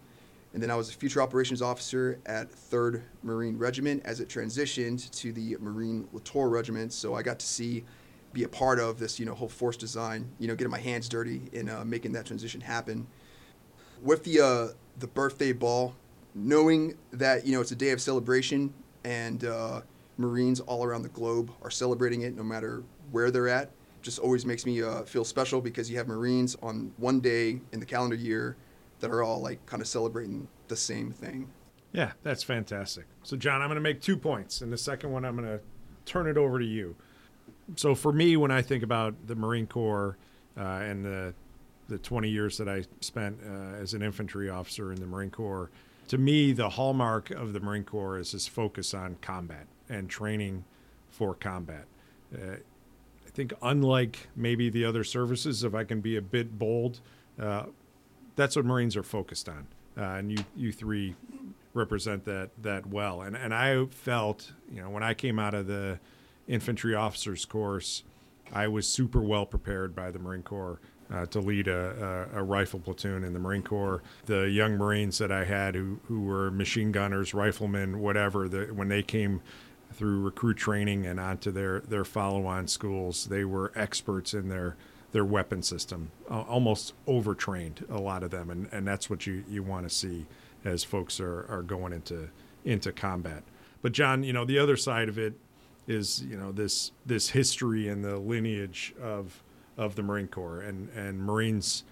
And 0.53 0.63
then 0.63 0.71
I 0.71 0.75
was 0.75 0.89
a 0.89 0.93
future 0.93 1.21
operations 1.21 1.61
officer 1.61 2.19
at 2.25 2.51
3rd 2.51 3.03
Marine 3.21 3.57
Regiment 3.57 4.01
as 4.03 4.19
it 4.19 4.29
transitioned 4.29 5.09
to 5.11 5.31
the 5.31 5.55
Marine 5.59 6.07
Littoral 6.11 6.49
Regiment. 6.49 6.91
So 6.91 7.13
I 7.13 7.21
got 7.21 7.39
to 7.39 7.45
see, 7.45 7.83
be 8.33 8.43
a 8.43 8.49
part 8.49 8.79
of 8.79 8.97
this, 8.97 9.19
you 9.19 9.25
know, 9.25 9.35
whole 9.35 9.49
force 9.49 9.77
design, 9.77 10.29
you 10.39 10.47
know, 10.47 10.55
getting 10.55 10.71
my 10.71 10.79
hands 10.79 11.07
dirty 11.07 11.41
in 11.51 11.69
uh, 11.69 11.83
making 11.85 12.13
that 12.13 12.25
transition 12.25 12.61
happen. 12.61 13.05
With 14.01 14.23
the, 14.23 14.41
uh, 14.41 14.67
the 14.97 15.07
birthday 15.07 15.51
ball, 15.51 15.95
knowing 16.33 16.97
that, 17.11 17.45
you 17.45 17.53
know, 17.53 17.61
it's 17.61 17.71
a 17.71 17.75
day 17.75 17.91
of 17.91 18.01
celebration 18.01 18.73
and 19.03 19.45
uh, 19.45 19.81
Marines 20.17 20.59
all 20.61 20.83
around 20.83 21.03
the 21.03 21.09
globe 21.09 21.51
are 21.61 21.71
celebrating 21.71 22.21
it 22.21 22.35
no 22.35 22.43
matter 22.43 22.83
where 23.11 23.29
they're 23.29 23.49
at, 23.49 23.71
just 24.01 24.19
always 24.19 24.45
makes 24.45 24.65
me 24.65 24.81
uh, 24.81 25.03
feel 25.03 25.23
special 25.23 25.61
because 25.61 25.89
you 25.91 25.97
have 25.97 26.07
Marines 26.07 26.55
on 26.61 26.91
one 26.97 27.19
day 27.19 27.59
in 27.71 27.79
the 27.79 27.85
calendar 27.85 28.15
year 28.15 28.55
that 28.99 29.11
are 29.11 29.23
all 29.23 29.41
like 29.41 29.65
kind 29.65 29.81
of 29.81 29.87
celebrating 29.87 30.47
the 30.67 30.75
same 30.75 31.11
thing. 31.11 31.49
Yeah, 31.91 32.11
that's 32.23 32.43
fantastic. 32.43 33.05
So, 33.23 33.35
John, 33.35 33.61
I'm 33.61 33.67
going 33.67 33.75
to 33.75 33.81
make 33.81 34.01
two 34.01 34.17
points. 34.17 34.61
And 34.61 34.71
the 34.71 34.77
second 34.77 35.11
one, 35.11 35.25
I'm 35.25 35.35
going 35.35 35.47
to 35.47 35.59
turn 36.05 36.27
it 36.27 36.37
over 36.37 36.59
to 36.59 36.65
you. 36.65 36.95
So, 37.75 37.95
for 37.95 38.11
me, 38.11 38.37
when 38.37 38.51
I 38.51 38.61
think 38.61 38.83
about 38.83 39.15
the 39.27 39.35
Marine 39.35 39.67
Corps 39.67 40.17
uh, 40.57 40.61
and 40.61 41.03
the, 41.03 41.33
the 41.87 41.97
20 41.97 42.29
years 42.29 42.57
that 42.57 42.69
I 42.69 42.83
spent 42.99 43.39
uh, 43.43 43.75
as 43.81 43.93
an 43.93 44.01
infantry 44.01 44.49
officer 44.49 44.91
in 44.91 44.99
the 44.99 45.07
Marine 45.07 45.31
Corps, 45.31 45.71
to 46.09 46.17
me, 46.17 46.51
the 46.51 46.69
hallmark 46.69 47.31
of 47.31 47.53
the 47.53 47.59
Marine 47.59 47.83
Corps 47.83 48.17
is 48.17 48.31
this 48.31 48.47
focus 48.47 48.93
on 48.93 49.17
combat 49.21 49.67
and 49.89 50.09
training 50.09 50.65
for 51.09 51.33
combat. 51.33 51.85
Uh, 52.33 52.55
I 53.25 53.29
think, 53.31 53.53
unlike 53.61 54.27
maybe 54.35 54.69
the 54.69 54.85
other 54.85 55.03
services, 55.03 55.63
if 55.63 55.73
I 55.73 55.83
can 55.83 56.01
be 56.01 56.17
a 56.17 56.21
bit 56.21 56.57
bold, 56.57 56.99
uh, 57.39 57.65
that's 58.39 58.55
what 58.55 58.63
Marines 58.65 58.95
are 58.95 59.03
focused 59.03 59.49
on, 59.49 59.67
uh, 59.97 60.17
and 60.17 60.31
you 60.31 60.37
you 60.55 60.71
three 60.71 61.15
represent 61.73 62.23
that 62.25 62.51
that 62.61 62.87
well. 62.87 63.21
And 63.21 63.35
and 63.35 63.53
I 63.53 63.85
felt, 63.87 64.53
you 64.71 64.81
know, 64.81 64.89
when 64.89 65.03
I 65.03 65.13
came 65.13 65.37
out 65.37 65.53
of 65.53 65.67
the 65.67 65.99
infantry 66.47 66.95
officers 66.95 67.45
course, 67.45 68.03
I 68.53 68.67
was 68.69 68.87
super 68.87 69.19
well 69.19 69.45
prepared 69.45 69.93
by 69.95 70.11
the 70.11 70.19
Marine 70.19 70.43
Corps. 70.43 70.79
Uh, 71.11 71.25
to 71.25 71.39
lead 71.39 71.67
a, 71.67 72.27
a, 72.35 72.39
a, 72.39 72.43
rifle 72.43 72.79
platoon 72.79 73.23
in 73.23 73.33
the 73.33 73.39
Marine 73.39 73.63
Corps. 73.63 74.03
The 74.27 74.47
young 74.47 74.73
Marines 74.73 75.17
that 75.17 75.31
I 75.31 75.43
had 75.43 75.73
who, 75.73 75.99
who 76.03 76.21
were 76.21 76.51
machine 76.51 76.91
gunners, 76.91 77.33
riflemen, 77.33 77.99
whatever, 77.99 78.47
the, 78.47 78.65
when 78.65 78.89
they 78.89 79.01
came 79.01 79.41
through 79.91 80.21
recruit 80.21 80.57
training 80.57 81.07
and 81.07 81.19
onto 81.19 81.49
their, 81.49 81.79
their 81.79 82.05
follow 82.05 82.45
on 82.45 82.67
schools, 82.67 83.25
they 83.25 83.43
were 83.43 83.71
experts 83.75 84.35
in 84.35 84.49
their 84.49 84.77
their 85.11 85.25
weapon 85.25 85.63
system, 85.63 86.11
uh, 86.29 86.41
almost 86.41 86.93
overtrained 87.07 87.85
a 87.89 87.99
lot 87.99 88.23
of 88.23 88.29
them, 88.29 88.49
and, 88.49 88.69
and 88.71 88.87
that's 88.87 89.09
what 89.09 89.25
you, 89.25 89.43
you 89.49 89.63
want 89.63 89.87
to 89.87 89.93
see 89.93 90.27
as 90.63 90.83
folks 90.83 91.19
are, 91.19 91.45
are 91.49 91.63
going 91.63 91.93
into 91.93 92.29
into 92.65 92.91
combat. 92.91 93.43
But 93.81 93.93
John, 93.93 94.23
you 94.23 94.33
know 94.33 94.45
the 94.45 94.59
other 94.59 94.77
side 94.77 95.09
of 95.09 95.17
it 95.17 95.33
is 95.87 96.21
you 96.23 96.37
know 96.37 96.51
this 96.51 96.91
this 97.05 97.29
history 97.29 97.87
and 97.87 98.03
the 98.03 98.17
lineage 98.17 98.93
of 99.01 99.41
of 99.77 99.95
the 99.95 100.03
Marine 100.03 100.27
Corps, 100.27 100.61
and 100.61 100.89
and 100.89 101.19
Marines 101.19 101.83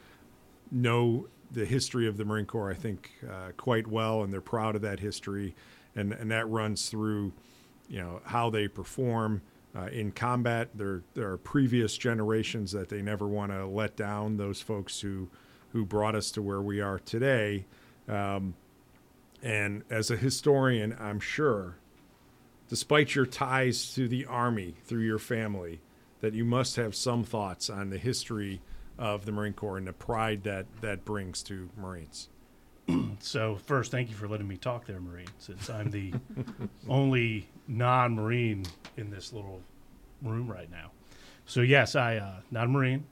know 0.71 1.27
the 1.51 1.65
history 1.65 2.07
of 2.07 2.17
the 2.17 2.25
Marine 2.25 2.45
Corps, 2.45 2.69
I 2.69 2.73
think, 2.73 3.11
uh, 3.27 3.51
quite 3.55 3.87
well, 3.87 4.23
and 4.23 4.33
they're 4.33 4.41
proud 4.41 4.75
of 4.75 4.81
that 4.81 4.99
history, 4.99 5.55
and 5.95 6.13
and 6.13 6.29
that 6.31 6.47
runs 6.49 6.89
through, 6.89 7.31
you 7.89 7.99
know, 7.99 8.21
how 8.25 8.49
they 8.49 8.67
perform 8.67 9.41
uh, 9.77 9.87
in 9.87 10.11
combat. 10.11 10.69
There, 10.73 11.03
there 11.13 11.31
are 11.31 11.37
previous 11.37 11.97
generations 11.97 12.71
that 12.71 12.89
they 12.89 13.01
never 13.01 13.27
want 13.27 13.51
to 13.51 13.65
let 13.65 13.95
down. 13.95 14.37
Those 14.37 14.61
folks 14.61 15.01
who, 15.01 15.29
who 15.73 15.85
brought 15.85 16.15
us 16.15 16.31
to 16.31 16.41
where 16.41 16.61
we 16.61 16.81
are 16.81 16.99
today. 16.99 17.65
Um, 18.07 18.55
and 19.43 19.83
as 19.89 20.09
a 20.09 20.17
historian, 20.17 20.95
I'm 20.99 21.19
sure, 21.19 21.75
despite 22.69 23.13
your 23.13 23.25
ties 23.25 23.93
to 23.93 24.07
the 24.07 24.25
Army 24.25 24.75
through 24.85 25.03
your 25.03 25.19
family, 25.19 25.81
that 26.21 26.33
you 26.33 26.43
must 26.43 26.75
have 26.77 26.95
some 26.95 27.23
thoughts 27.23 27.69
on 27.69 27.91
the 27.91 27.99
history 27.99 28.61
of 28.97 29.25
the 29.25 29.31
Marine 29.31 29.53
Corps 29.53 29.77
and 29.77 29.87
the 29.87 29.93
pride 29.93 30.43
that 30.43 30.65
that 30.81 31.05
brings 31.05 31.43
to 31.43 31.69
Marines. 31.77 32.29
So 33.19 33.55
first, 33.55 33.91
thank 33.91 34.09
you 34.09 34.15
for 34.15 34.27
letting 34.27 34.47
me 34.47 34.57
talk 34.57 34.85
there, 34.85 34.99
Marine, 34.99 35.27
since 35.39 35.69
I'm 35.69 35.89
the 35.89 36.13
only 36.87 37.47
non-Marine 37.67 38.65
in 38.95 39.09
this 39.09 39.33
little 39.33 39.61
room 40.21 40.49
right 40.49 40.69
now. 40.69 40.91
So 41.45 41.61
yes, 41.61 41.95
I 41.95 42.17
uh, 42.17 42.35
not 42.51 42.65
a 42.65 42.67
Marine, 42.67 43.05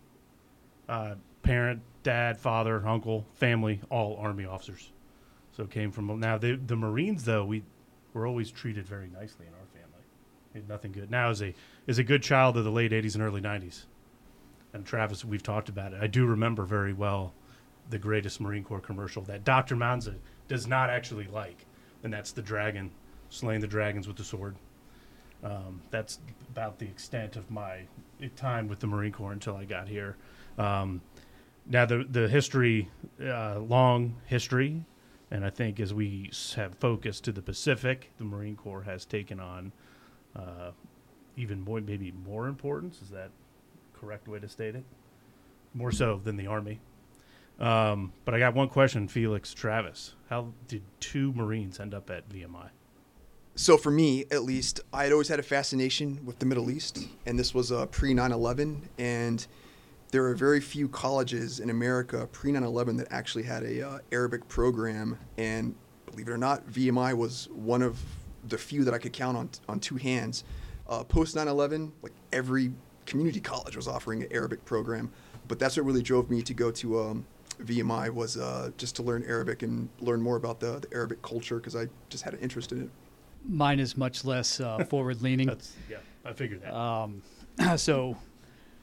uh, 0.88 1.16
parent, 1.42 1.82
dad, 2.04 2.38
father, 2.38 2.86
uncle, 2.88 3.26
family, 3.34 3.82
all 3.90 4.18
Army 4.18 4.46
officers. 4.46 4.92
So 5.56 5.66
came 5.66 5.92
from 5.92 6.20
now 6.20 6.38
the 6.38 6.56
the 6.56 6.76
Marines 6.76 7.24
though 7.24 7.46
we 7.46 7.64
were 8.14 8.28
always 8.28 8.52
treated 8.52 8.86
very 8.86 9.08
nicely 9.08 9.48
in 9.48 9.54
our 9.54 9.68
family. 9.74 10.68
Nothing 10.68 10.92
good. 10.92 11.10
Now 11.10 11.30
as 11.30 11.42
a 11.42 11.54
as 11.88 11.98
a 11.98 12.04
good 12.04 12.22
child 12.24 12.58
of 12.58 12.64
the 12.64 12.72
late 12.72 12.92
'80s 12.92 13.16
and 13.16 13.24
early 13.24 13.42
'90s, 13.42 13.86
and 14.74 14.86
Travis, 14.86 15.26
we've 15.26 15.44
talked 15.44 15.70
about 15.70 15.94
it. 15.94 16.02
I 16.02 16.08
do 16.08 16.26
remember 16.26 16.64
very 16.64 16.94
well 16.94 17.34
the 17.90 17.98
greatest 17.98 18.42
Marine 18.42 18.64
Corps 18.64 18.80
commercial 18.80 19.22
that 19.24 19.44
Dr. 19.44 19.76
Manza 19.76 20.16
does 20.48 20.68
not 20.68 20.90
actually 20.90 21.28
like, 21.28 21.66
and 22.04 22.12
that's 22.12 22.32
the 22.32 22.42
dragon 22.42 22.92
slaying 23.30 23.62
the 23.62 23.68
dragons 23.68 24.08
with 24.08 24.18
the 24.18 24.24
sword. 24.24 24.56
Um, 25.44 25.82
that's 25.92 26.20
about 26.50 26.80
the 26.80 26.86
extent 26.86 27.36
of 27.36 27.50
my 27.52 27.82
time 28.36 28.68
with 28.68 28.80
the 28.80 28.88
Marine 28.88 29.12
Corps 29.12 29.34
until 29.34 29.56
I 29.56 29.66
got 29.66 29.88
here. 29.88 30.16
Um, 30.58 31.02
now 31.68 31.86
the 31.86 32.06
the 32.10 32.28
history, 32.28 32.90
uh, 33.22 33.60
long 33.60 34.16
history, 34.26 34.84
and 35.32 35.46
I 35.46 35.50
think 35.50 35.80
as 35.80 35.94
we 35.94 36.32
have 36.56 36.76
focused 36.76 37.24
to 37.26 37.32
the 37.32 37.42
Pacific, 37.42 38.12
the 38.18 38.24
Marine 38.24 38.56
Corps 38.56 38.84
has 38.84 39.06
taken 39.06 39.40
on 39.40 39.72
uh, 40.36 40.72
even 41.36 41.62
more, 41.62 41.82
maybe 41.82 42.14
more 42.26 42.48
importance. 42.48 43.02
Is 43.02 43.10
that 43.10 43.30
correct 43.94 44.28
way 44.28 44.40
to 44.40 44.48
state 44.48 44.76
it? 44.76 44.84
More 45.74 45.92
so 45.92 46.22
than 46.24 46.38
the 46.38 46.48
Army. 46.48 46.80
Um, 47.60 48.12
but 48.26 48.34
I 48.34 48.40
got 48.40 48.54
one 48.54 48.68
question, 48.68 49.08
Felix 49.08 49.54
Travis. 49.54 50.16
How 50.30 50.54
did 50.68 50.84
two 51.00 51.32
Marines 51.34 51.80
end 51.80 51.94
up 51.94 52.10
at 52.10 52.28
VMI? 52.30 52.70
So 53.58 53.78
for 53.78 53.90
me, 53.90 54.26
at 54.32 54.44
least, 54.44 54.82
I 54.92 55.06
had 55.06 55.14
always 55.14 55.30
had 55.30 55.40
a 55.40 55.44
fascination 55.44 56.20
with 56.26 56.40
the 56.40 56.46
Middle 56.46 56.70
East, 56.70 57.08
and 57.26 57.40
this 57.40 57.54
was 57.54 57.72
uh, 57.72 57.86
pre 57.86 58.14
9/11, 58.14 58.82
and 58.98 59.48
there 60.12 60.26
are 60.26 60.36
very 60.36 60.60
few 60.60 60.90
colleges 60.90 61.62
in 61.62 61.70
America 61.70 62.28
pre 62.34 62.52
9/11 62.52 62.98
that 62.98 63.08
actually 63.12 63.44
had 63.44 63.64
a 63.64 63.88
uh, 63.88 64.00
Arabic 64.12 64.46
program, 64.50 65.18
and 65.38 65.74
believe 66.06 66.28
it 66.28 66.32
or 66.32 66.38
not, 66.38 66.68
VMI 66.70 67.16
was 67.16 67.48
one 67.54 67.82
of 67.82 67.98
the 68.50 68.58
few 68.58 68.84
that 68.84 68.94
I 68.94 68.98
could 68.98 69.14
count 69.14 69.38
on 69.38 69.50
on 69.70 69.80
two 69.80 69.96
hands. 69.96 70.44
Uh, 70.90 71.06
Post 71.06 71.38
9/11, 71.38 71.92
like 72.02 72.14
every 72.34 72.74
community 73.06 73.40
college 73.40 73.78
was 73.78 73.88
offering 73.88 74.22
an 74.22 74.28
Arabic 74.32 74.66
program, 74.66 75.10
but 75.48 75.60
that's 75.60 75.78
what 75.78 75.86
really 75.86 76.02
drove 76.02 76.30
me 76.30 76.42
to 76.42 76.54
go 76.54 76.72
to 76.72 77.00
um, 77.00 77.26
VMI 77.62 78.10
was 78.14 78.38
uh, 78.38 78.72
just 78.78 78.96
to 78.98 79.04
learn 79.04 79.24
Arabic 79.24 79.64
and 79.64 79.90
learn 80.00 80.22
more 80.22 80.36
about 80.36 80.60
the, 80.60 80.80
the 80.80 80.94
Arabic 80.94 81.22
culture 81.22 81.58
because 81.58 81.76
I 81.76 81.88
just 82.10 82.24
had 82.24 82.34
an 82.34 82.40
interest 82.40 82.72
in 82.72 82.84
it. 82.84 82.90
Mine 83.48 83.80
is 83.80 83.96
much 83.96 84.26
less 84.26 84.60
uh, 84.60 84.84
forward 84.90 85.22
leaning. 85.22 85.50
Yeah, 85.90 85.98
I 86.24 86.34
figured 86.34 86.62
that. 86.62 86.76
Um, 86.76 87.22
so 87.78 88.18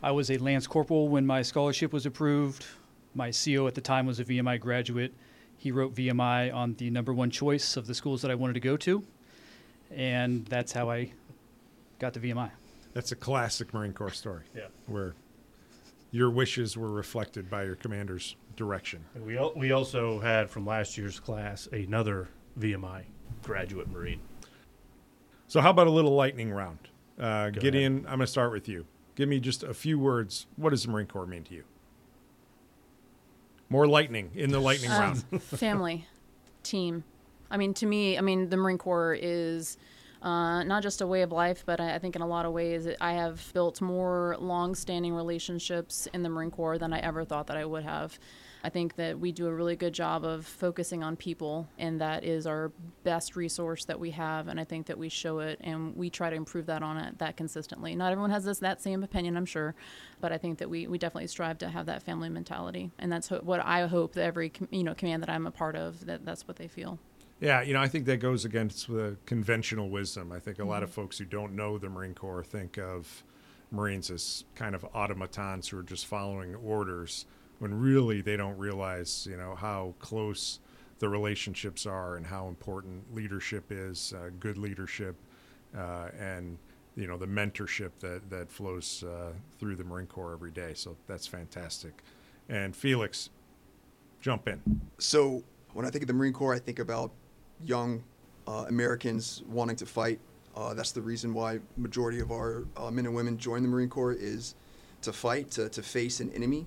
I 0.02 0.10
was 0.10 0.30
a 0.30 0.38
Lance 0.38 0.66
Corporal 0.66 1.08
when 1.08 1.26
my 1.26 1.42
scholarship 1.42 1.92
was 1.92 2.06
approved. 2.06 2.66
My 3.14 3.30
CO 3.30 3.66
at 3.66 3.74
the 3.74 3.80
time 3.80 4.06
was 4.06 4.20
a 4.20 4.24
VMI 4.24 4.58
graduate. 4.60 5.12
He 5.58 5.70
wrote 5.70 5.94
VMI 5.94 6.52
on 6.52 6.74
the 6.74 6.90
number 6.90 7.12
one 7.12 7.30
choice 7.30 7.76
of 7.76 7.86
the 7.86 7.94
schools 7.94 8.22
that 8.22 8.30
I 8.30 8.34
wanted 8.34 8.54
to 8.54 8.60
go 8.60 8.76
to. 8.78 9.04
And 9.94 10.46
that's 10.46 10.72
how 10.72 10.90
I 10.90 11.12
got 11.98 12.14
to 12.14 12.20
VMI. 12.20 12.50
That's 12.94 13.12
a 13.12 13.16
classic 13.16 13.72
Marine 13.72 13.92
Corps 13.92 14.10
story. 14.10 14.42
Yeah. 14.56 14.66
Where 14.86 15.14
your 16.12 16.30
wishes 16.30 16.76
were 16.76 16.90
reflected 16.92 17.50
by 17.50 17.64
your 17.64 17.74
commander's 17.74 18.36
direction. 18.54 19.04
And 19.14 19.24
we 19.26 19.36
al- 19.38 19.54
we 19.56 19.72
also 19.72 20.20
had 20.20 20.48
from 20.50 20.64
last 20.64 20.96
year's 20.96 21.18
class 21.18 21.66
another 21.72 22.28
VMI 22.60 23.02
graduate 23.42 23.88
Marine. 23.90 24.20
So, 25.48 25.60
how 25.60 25.70
about 25.70 25.86
a 25.88 25.90
little 25.90 26.14
lightning 26.14 26.52
round? 26.52 26.78
Uh, 27.18 27.50
Go 27.50 27.60
Gideon, 27.60 27.98
I'm 28.06 28.18
going 28.18 28.20
to 28.20 28.26
start 28.26 28.52
with 28.52 28.68
you. 28.68 28.86
Give 29.16 29.28
me 29.28 29.40
just 29.40 29.62
a 29.62 29.74
few 29.74 29.98
words. 29.98 30.46
What 30.56 30.70
does 30.70 30.84
the 30.84 30.90
Marine 30.90 31.06
Corps 31.06 31.26
mean 31.26 31.44
to 31.44 31.54
you? 31.54 31.64
More 33.68 33.86
lightning 33.86 34.30
in 34.34 34.50
the 34.50 34.60
lightning 34.60 34.90
Um, 34.90 35.00
round. 35.00 35.42
family, 35.42 36.06
team. 36.62 37.04
I 37.50 37.56
mean, 37.56 37.74
to 37.74 37.86
me, 37.86 38.16
I 38.16 38.20
mean, 38.22 38.48
the 38.48 38.56
Marine 38.56 38.78
Corps 38.78 39.14
is 39.20 39.76
uh, 40.22 40.62
not 40.62 40.82
just 40.82 41.00
a 41.00 41.06
way 41.06 41.22
of 41.22 41.32
life, 41.32 41.64
but 41.66 41.80
I, 41.80 41.96
I 41.96 41.98
think 41.98 42.14
in 42.14 42.22
a 42.22 42.26
lot 42.26 42.46
of 42.46 42.52
ways, 42.52 42.88
I 43.00 43.12
have 43.14 43.52
built 43.52 43.80
more 43.80 44.36
long-standing 44.38 45.12
relationships 45.12 46.06
in 46.14 46.22
the 46.22 46.28
Marine 46.28 46.50
Corps 46.50 46.78
than 46.78 46.92
I 46.92 47.00
ever 47.00 47.24
thought 47.24 47.48
that 47.48 47.56
I 47.56 47.64
would 47.64 47.82
have. 47.82 48.18
I 48.64 48.68
think 48.68 48.94
that 48.94 49.18
we 49.18 49.32
do 49.32 49.48
a 49.48 49.52
really 49.52 49.74
good 49.74 49.92
job 49.92 50.24
of 50.24 50.46
focusing 50.46 51.02
on 51.02 51.16
people, 51.16 51.66
and 51.78 52.00
that 52.00 52.22
is 52.22 52.46
our 52.46 52.70
best 53.02 53.34
resource 53.34 53.84
that 53.86 53.98
we 53.98 54.10
have. 54.12 54.46
And 54.46 54.60
I 54.60 54.64
think 54.64 54.86
that 54.86 54.96
we 54.96 55.08
show 55.08 55.40
it, 55.40 55.58
and 55.62 55.96
we 55.96 56.08
try 56.10 56.30
to 56.30 56.36
improve 56.36 56.66
that 56.66 56.82
on 56.82 56.96
it 56.98 57.18
that 57.18 57.36
consistently. 57.36 57.96
Not 57.96 58.12
everyone 58.12 58.30
has 58.30 58.44
this 58.44 58.60
that 58.60 58.80
same 58.80 59.02
opinion, 59.02 59.36
I'm 59.36 59.46
sure, 59.46 59.74
but 60.20 60.30
I 60.30 60.38
think 60.38 60.58
that 60.58 60.70
we, 60.70 60.86
we 60.86 60.98
definitely 60.98 61.26
strive 61.26 61.58
to 61.58 61.68
have 61.68 61.86
that 61.86 62.04
family 62.04 62.28
mentality, 62.28 62.92
and 63.00 63.10
that's 63.10 63.28
ho- 63.28 63.40
what 63.42 63.64
I 63.64 63.88
hope 63.88 64.12
that 64.12 64.22
every 64.24 64.50
com- 64.50 64.68
you 64.70 64.84
know 64.84 64.94
command 64.94 65.24
that 65.24 65.30
I'm 65.30 65.48
a 65.48 65.50
part 65.50 65.74
of 65.74 66.06
that 66.06 66.24
that's 66.24 66.46
what 66.46 66.56
they 66.56 66.68
feel. 66.68 67.00
Yeah, 67.42 67.62
you 67.62 67.74
know, 67.74 67.80
I 67.80 67.88
think 67.88 68.06
that 68.06 68.18
goes 68.18 68.44
against 68.44 68.86
the 68.86 69.16
conventional 69.26 69.90
wisdom. 69.90 70.30
I 70.30 70.38
think 70.38 70.60
a 70.60 70.64
lot 70.64 70.84
of 70.84 70.92
folks 70.92 71.18
who 71.18 71.24
don't 71.24 71.56
know 71.56 71.76
the 71.76 71.88
Marine 71.88 72.14
Corps 72.14 72.44
think 72.44 72.78
of 72.78 73.24
Marines 73.72 74.12
as 74.12 74.44
kind 74.54 74.76
of 74.76 74.86
automatons 74.94 75.68
who 75.68 75.76
are 75.76 75.82
just 75.82 76.06
following 76.06 76.54
orders, 76.54 77.26
when 77.58 77.74
really 77.74 78.20
they 78.20 78.36
don't 78.36 78.56
realize, 78.58 79.26
you 79.28 79.36
know, 79.36 79.56
how 79.56 79.92
close 79.98 80.60
the 81.00 81.08
relationships 81.08 81.84
are 81.84 82.14
and 82.14 82.24
how 82.24 82.46
important 82.46 83.12
leadership 83.12 83.72
is, 83.72 84.14
uh, 84.16 84.30
good 84.38 84.56
leadership, 84.56 85.16
uh, 85.76 86.10
and 86.16 86.56
you 86.94 87.08
know 87.08 87.18
the 87.18 87.26
mentorship 87.26 87.90
that 87.98 88.30
that 88.30 88.52
flows 88.52 89.02
uh, 89.02 89.32
through 89.58 89.74
the 89.74 89.82
Marine 89.82 90.06
Corps 90.06 90.32
every 90.32 90.52
day. 90.52 90.74
So 90.74 90.96
that's 91.08 91.26
fantastic. 91.26 92.04
And 92.48 92.76
Felix, 92.76 93.30
jump 94.20 94.46
in. 94.46 94.62
So 94.98 95.42
when 95.72 95.84
I 95.84 95.90
think 95.90 96.04
of 96.04 96.06
the 96.06 96.14
Marine 96.14 96.32
Corps, 96.34 96.54
I 96.54 96.60
think 96.60 96.78
about 96.78 97.10
young 97.64 98.02
uh, 98.46 98.66
Americans 98.68 99.42
wanting 99.48 99.76
to 99.76 99.86
fight. 99.86 100.18
Uh, 100.54 100.74
that's 100.74 100.92
the 100.92 101.00
reason 101.00 101.32
why 101.32 101.60
majority 101.76 102.20
of 102.20 102.30
our 102.30 102.64
uh, 102.76 102.90
men 102.90 103.06
and 103.06 103.14
women 103.14 103.38
join 103.38 103.62
the 103.62 103.68
Marine 103.68 103.88
Corps 103.88 104.12
is 104.12 104.54
to 105.02 105.12
fight, 105.12 105.50
to, 105.52 105.68
to 105.70 105.82
face 105.82 106.20
an 106.20 106.30
enemy. 106.32 106.66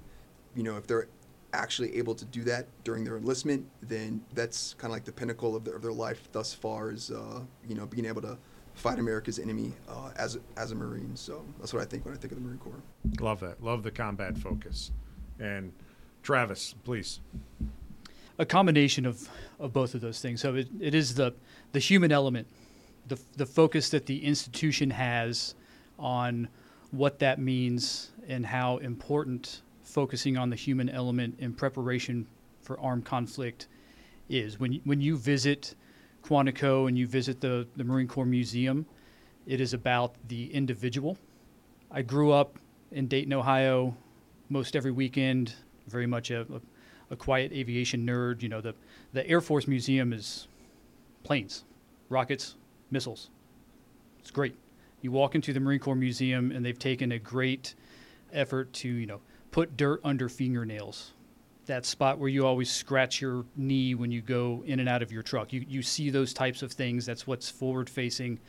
You 0.56 0.64
know, 0.64 0.78
if 0.78 0.88
they're 0.88 1.08
actually 1.54 1.96
able 1.98 2.16
to 2.16 2.26
do 2.26 2.44
that 2.44 2.68
during 2.84 3.04
their 3.04 3.18
enlistment, 3.18 3.66
then 3.82 4.22
that's 4.34 4.74
kind 4.76 4.92
of 4.92 4.96
like 4.96 5.06
the 5.06 5.12
pinnacle 5.12 5.56
of 5.56 5.64
their, 5.64 5.76
of 5.76 5.82
their 5.82 5.94
life 5.94 6.28
thus 6.32 6.54
far 6.54 6.92
is, 6.92 7.12
uh, 7.12 7.42
you 7.68 7.76
know, 7.76 7.86
being 7.86 8.06
able 8.06 8.22
to 8.22 8.38
fight 8.74 9.00
America's 9.00 9.40
enemy 9.40 9.72
uh, 9.88 10.12
as, 10.18 10.38
as 10.58 10.72
a 10.72 10.76
Marine. 10.76 11.16
So 11.16 11.46
that's 11.60 11.74
what 11.74 11.82
I 11.82 11.86
think 11.86 12.06
when 12.06 12.14
I 12.14 12.18
think 12.18 12.34
of 12.34 12.40
the 12.40 12.44
Marine 12.44 12.60
Corps. 12.60 12.82
Love 13.20 13.40
that. 13.40 13.64
Love 13.64 13.84
the 13.84 13.92
combat 13.92 14.38
focus. 14.38 14.92
And 15.40 15.72
Travis, 16.24 16.76
please. 16.84 17.22
A 18.38 18.46
combination 18.46 19.06
of, 19.06 19.30
of 19.60 19.74
both 19.74 19.94
of 19.96 20.02
those 20.02 20.20
things. 20.20 20.42
So 20.42 20.56
it, 20.56 20.68
it 20.80 20.94
is 20.96 21.16
the 21.16 21.34
the 21.72 21.80
human 21.80 22.12
element, 22.12 22.48
the 23.08 23.20
the 23.38 23.46
focus 23.46 23.90
that 23.90 24.06
the 24.06 24.24
institution 24.24 24.90
has 24.92 25.56
on 25.98 26.48
what 26.92 27.20
that 27.20 27.40
means 27.40 28.12
and 28.28 28.46
how 28.46 28.78
important 28.78 29.62
focusing 29.84 30.38
on 30.38 30.50
the 30.50 30.56
human 30.56 30.90
element 30.90 31.36
in 31.40 31.54
preparation 31.54 32.28
for 32.62 32.80
armed 32.80 33.06
conflict 33.06 33.68
is. 34.30 34.60
When 34.60 34.74
you, 34.74 34.82
when 34.84 35.02
you 35.02 35.18
visit 35.18 35.76
Quantico 36.24 36.88
and 36.88 36.98
you 36.98 37.08
visit 37.08 37.40
the, 37.40 37.68
the 37.76 37.84
Marine 37.84 38.08
Corps 38.08 38.26
Museum, 38.26 38.86
it 39.46 39.62
is 39.62 39.74
about 39.74 40.16
the 40.28 40.52
individual. 40.54 41.18
I 41.92 42.02
grew 42.02 42.32
up 42.32 42.58
in 42.92 43.08
Dayton, 43.08 43.34
Ohio, 43.34 43.96
most 44.50 44.76
every 44.76 44.92
weekend, 44.92 45.54
very 45.88 46.08
much 46.08 46.32
a, 46.32 46.42
a 46.42 46.62
a 47.12 47.16
quiet 47.16 47.52
aviation 47.52 48.06
nerd. 48.06 48.42
You 48.42 48.50
know, 48.50 48.62
the, 48.62 48.76
the 49.14 49.28
Air 49.28 49.42
Force 49.42 49.68
Museum 49.68 50.14
is 50.14 50.48
planes, 51.24 51.64
rockets, 52.10 52.56
missiles. 52.92 53.30
It's 54.20 54.32
great. 54.32 54.56
You 55.02 55.12
walk 55.12 55.36
into 55.36 55.54
the 55.54 55.60
Marine 55.60 55.80
Corps 55.80 55.96
Museum, 55.96 56.52
and 56.52 56.66
they've 56.66 56.80
taken 56.80 57.12
a 57.12 57.20
great 57.20 57.76
effort 58.34 58.74
to, 58.74 58.90
you 58.90 59.06
know, 59.06 59.22
put 59.52 59.78
dirt 59.78 60.02
under 60.04 60.30
fingernails. 60.30 61.12
That 61.68 61.86
spot 61.86 62.20
where 62.20 62.30
you 62.30 62.46
always 62.46 62.72
scratch 62.72 63.22
your 63.22 63.46
knee 63.56 63.96
when 63.96 64.12
you 64.12 64.22
go 64.22 64.64
in 64.66 64.80
and 64.80 64.90
out 64.90 65.02
of 65.02 65.12
your 65.12 65.24
truck. 65.24 65.54
You, 65.54 65.66
you 65.68 65.82
see 65.82 66.10
those 66.10 66.34
types 66.34 66.62
of 66.62 66.72
things. 66.72 67.06
That's 67.06 67.26
what's 67.26 67.50
forward 67.50 67.90
facing. 67.90 68.40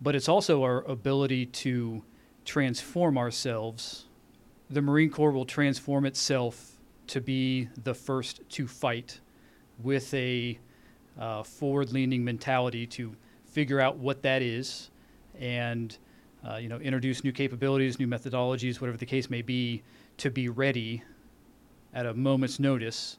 But 0.00 0.14
it's 0.14 0.28
also 0.28 0.62
our 0.62 0.82
ability 0.84 1.46
to 1.46 2.02
transform 2.44 3.18
ourselves. 3.18 4.04
The 4.70 4.82
Marine 4.82 5.10
Corps 5.10 5.32
will 5.32 5.44
transform 5.44 6.06
itself 6.06 6.75
to 7.08 7.20
be 7.20 7.68
the 7.84 7.94
first 7.94 8.40
to 8.50 8.66
fight 8.66 9.20
with 9.82 10.12
a 10.14 10.58
uh, 11.18 11.42
forward 11.42 11.92
leaning 11.92 12.24
mentality 12.24 12.86
to 12.86 13.14
figure 13.44 13.80
out 13.80 13.96
what 13.96 14.22
that 14.22 14.42
is 14.42 14.90
and 15.38 15.98
uh, 16.48 16.56
you 16.56 16.68
know 16.68 16.78
introduce 16.78 17.24
new 17.24 17.32
capabilities 17.32 17.98
new 17.98 18.06
methodologies 18.06 18.80
whatever 18.80 18.98
the 18.98 19.06
case 19.06 19.30
may 19.30 19.42
be 19.42 19.82
to 20.16 20.30
be 20.30 20.48
ready 20.48 21.02
at 21.96 22.06
a 22.06 22.14
moment's 22.14 22.60
notice 22.60 23.18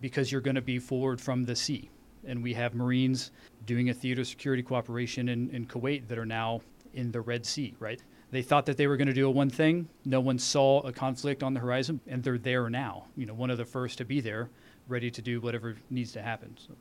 because 0.00 0.30
you're 0.30 0.40
going 0.40 0.56
to 0.56 0.60
be 0.60 0.78
forward 0.78 1.20
from 1.20 1.44
the 1.44 1.56
sea. 1.56 1.88
And 2.26 2.42
we 2.42 2.52
have 2.54 2.74
marines 2.74 3.30
doing 3.66 3.90
a 3.90 3.94
theater 3.94 4.24
security 4.24 4.62
cooperation 4.62 5.28
in, 5.28 5.48
in 5.50 5.66
kuwait 5.66 6.08
that 6.08 6.18
are 6.18 6.26
now 6.26 6.60
in 6.94 7.12
the 7.12 7.20
red 7.20 7.46
sea 7.46 7.74
right 7.78 8.02
They 8.36 8.42
thought 8.42 8.66
that 8.66 8.76
they 8.76 8.86
were 8.86 8.98
going 8.98 9.08
to 9.08 9.14
do 9.14 9.26
a 9.26 9.30
one 9.30 9.48
thing. 9.48 9.88
No 10.04 10.20
one 10.20 10.38
saw 10.38 10.80
a 10.80 10.92
conflict 10.92 11.42
on 11.42 11.54
the 11.54 11.60
horizon, 11.60 12.00
and 12.06 12.22
they're 12.22 12.36
there 12.36 12.68
now. 12.68 13.06
You 13.16 13.24
know, 13.24 13.32
one 13.32 13.48
of 13.48 13.56
the 13.56 13.64
first 13.64 13.96
to 13.96 14.04
be 14.04 14.20
there, 14.20 14.50
ready 14.88 15.10
to 15.12 15.22
do 15.22 15.40
whatever 15.40 15.74
needs 15.88 16.12
to 16.12 16.20
happen. 16.20 16.54
So, 16.58 16.74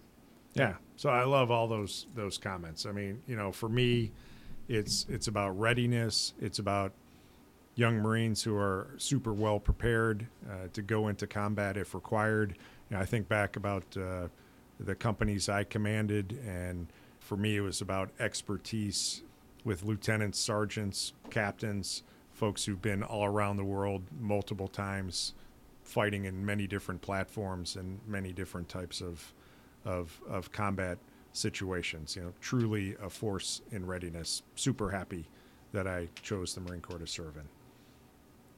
Yeah. 0.54 0.74
So 0.98 1.10
I 1.10 1.24
love 1.24 1.52
all 1.52 1.70
those 1.70 2.08
those 2.14 2.38
comments. 2.38 2.86
I 2.86 2.92
mean, 2.92 3.22
you 3.26 3.38
know, 3.38 3.54
for 3.54 3.70
me, 3.70 4.12
it's 4.68 5.06
it's 5.08 5.30
about 5.30 5.58
readiness. 5.58 6.34
It's 6.42 6.60
about 6.60 6.92
young 7.76 8.00
Marines 8.00 8.44
who 8.44 8.58
are 8.58 8.90
super 8.98 9.32
well 9.32 9.62
prepared 9.62 10.28
uh, 10.50 10.68
to 10.74 10.82
go 10.82 11.08
into 11.08 11.26
combat 11.26 11.78
if 11.78 11.96
required. 11.96 12.58
You 12.90 12.98
know, 12.98 13.02
I 13.02 13.06
think 13.06 13.30
back 13.30 13.56
about 13.56 13.86
uh, 13.96 14.28
the 14.78 14.96
companies 14.96 15.48
I 15.48 15.64
commanded, 15.64 16.38
and 16.46 16.88
for 17.22 17.38
me, 17.38 17.56
it 17.56 17.62
was 17.62 17.80
about 17.80 18.10
expertise 18.20 19.24
with 19.66 19.84
lieutenants, 19.84 20.40
sergeants, 20.40 21.12
captains, 21.30 22.04
folks 22.32 22.64
who've 22.64 22.82
been 22.82 23.04
all 23.04 23.26
around 23.26 23.58
the 23.58 23.66
world 23.66 24.04
multiple 24.22 24.68
times, 24.70 25.34
fighting 25.84 26.24
in 26.24 26.46
many 26.46 26.68
different 26.68 27.02
platforms 27.02 27.76
and 27.76 28.00
many 28.08 28.32
different 28.32 28.70
types 28.70 29.02
of 29.02 29.34
of, 29.84 30.20
of 30.28 30.52
combat 30.52 30.98
situations. 31.34 32.16
You 32.16 32.24
know, 32.24 32.34
truly 32.42 32.96
a 33.02 33.10
force 33.10 33.62
in 33.72 33.86
readiness. 33.86 34.42
Super 34.56 34.90
happy 34.90 35.28
that 35.74 35.88
I 35.88 36.08
chose 36.22 36.56
the 36.56 36.62
Marine 36.62 36.82
Corps 36.82 37.00
to 37.00 37.08
serve 37.08 37.36
in. 37.38 37.48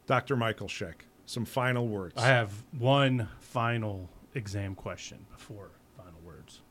Dr. 0.05 0.37
Michael 0.37 0.67
Scheck, 0.67 1.05
some 1.25 1.43
final 1.43 1.87
words. 1.87 2.15
I 2.17 2.27
have 2.27 2.51
one 2.77 3.27
final 3.39 4.09
exam 4.35 4.75
question 4.75 5.25
before 5.35 5.71
final 5.97 6.19
words. 6.25 6.61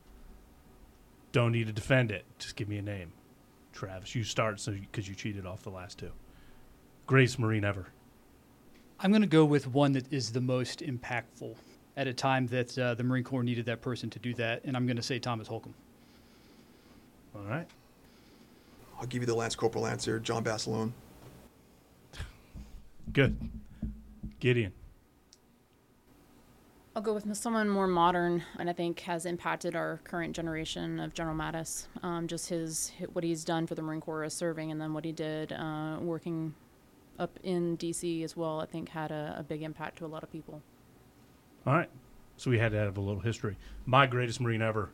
Don't 1.32 1.52
need 1.52 1.66
to 1.66 1.72
defend 1.72 2.10
it. 2.10 2.24
Just 2.38 2.56
give 2.56 2.68
me 2.68 2.78
a 2.78 2.82
name. 2.82 3.12
Travis, 3.76 4.14
you 4.14 4.24
start 4.24 4.58
so 4.58 4.72
because 4.72 5.06
you 5.06 5.14
cheated 5.14 5.44
off 5.44 5.62
the 5.62 5.70
last 5.70 5.98
two. 5.98 6.10
Greatest 7.06 7.38
Marine 7.38 7.64
ever. 7.64 7.86
I'm 8.98 9.10
going 9.10 9.22
to 9.22 9.28
go 9.28 9.44
with 9.44 9.66
one 9.66 9.92
that 9.92 10.10
is 10.10 10.32
the 10.32 10.40
most 10.40 10.80
impactful 10.80 11.54
at 11.96 12.06
a 12.06 12.14
time 12.14 12.46
that 12.46 12.76
uh, 12.78 12.94
the 12.94 13.04
Marine 13.04 13.22
Corps 13.22 13.42
needed 13.42 13.66
that 13.66 13.82
person 13.82 14.08
to 14.10 14.18
do 14.18 14.32
that, 14.34 14.64
and 14.64 14.76
I'm 14.76 14.86
going 14.86 14.96
to 14.96 15.02
say 15.02 15.18
Thomas 15.18 15.46
Holcomb. 15.46 15.74
All 17.34 17.42
right. 17.42 17.66
I'll 18.98 19.06
give 19.06 19.22
you 19.22 19.26
the 19.26 19.34
Lance 19.34 19.54
Corporal 19.54 19.86
answer, 19.86 20.18
John 20.18 20.42
Basilone. 20.42 20.92
Good. 23.12 23.36
Gideon. 24.40 24.72
I'll 26.96 27.02
go 27.02 27.12
with 27.12 27.36
someone 27.36 27.68
more 27.68 27.86
modern, 27.86 28.42
and 28.58 28.70
I 28.70 28.72
think 28.72 29.00
has 29.00 29.26
impacted 29.26 29.76
our 29.76 30.00
current 30.04 30.34
generation 30.34 30.98
of 30.98 31.12
General 31.12 31.36
Mattis. 31.36 31.88
Um, 32.02 32.26
just 32.26 32.48
his 32.48 32.90
what 33.12 33.22
he's 33.22 33.44
done 33.44 33.66
for 33.66 33.74
the 33.74 33.82
Marine 33.82 34.00
Corps 34.00 34.24
as 34.24 34.32
serving, 34.32 34.72
and 34.72 34.80
then 34.80 34.94
what 34.94 35.04
he 35.04 35.12
did 35.12 35.52
uh, 35.52 35.98
working 36.00 36.54
up 37.18 37.38
in 37.42 37.76
D.C. 37.76 38.22
as 38.22 38.34
well. 38.34 38.62
I 38.62 38.64
think 38.64 38.88
had 38.88 39.10
a, 39.10 39.36
a 39.38 39.42
big 39.42 39.62
impact 39.62 39.98
to 39.98 40.06
a 40.06 40.08
lot 40.08 40.22
of 40.22 40.32
people. 40.32 40.62
All 41.66 41.74
right. 41.74 41.90
So 42.38 42.50
we 42.50 42.58
had 42.58 42.72
to 42.72 42.78
have 42.78 42.96
a 42.96 43.00
little 43.02 43.20
history. 43.20 43.58
My 43.84 44.06
greatest 44.06 44.40
Marine 44.40 44.62
ever 44.62 44.88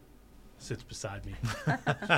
sits 0.59 0.83
beside 0.83 1.25
me, 1.25 1.35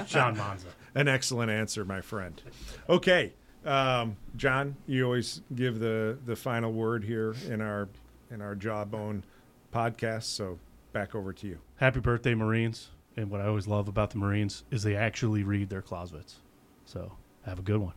John 0.06 0.34
Manza. 0.34 0.68
An 0.94 1.08
excellent 1.08 1.50
answer, 1.50 1.84
my 1.84 2.00
friend. 2.00 2.40
Okay, 2.88 3.34
um, 3.66 4.16
John, 4.34 4.76
you 4.86 5.04
always 5.04 5.42
give 5.54 5.78
the 5.78 6.16
the 6.24 6.36
final 6.36 6.72
word 6.72 7.04
here 7.04 7.34
in 7.50 7.60
our 7.60 7.90
in 8.30 8.40
our 8.40 8.54
Jawbone 8.54 9.24
podcast. 9.74 10.24
So 10.24 10.58
back 10.92 11.14
over 11.14 11.32
to 11.32 11.46
you. 11.46 11.58
Happy 11.76 12.00
birthday, 12.00 12.34
Marines. 12.34 12.90
And 13.16 13.30
what 13.30 13.40
I 13.40 13.46
always 13.46 13.66
love 13.66 13.88
about 13.88 14.10
the 14.10 14.18
Marines 14.18 14.64
is 14.70 14.82
they 14.82 14.96
actually 14.96 15.42
read 15.42 15.68
their 15.70 15.82
closets. 15.82 16.36
So 16.84 17.12
have 17.44 17.58
a 17.58 17.62
good 17.62 17.78
one. 17.78 17.94